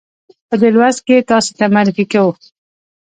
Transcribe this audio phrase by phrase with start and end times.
[0.47, 2.31] په دې لوست کې یې تاسې ته معرفي کوو.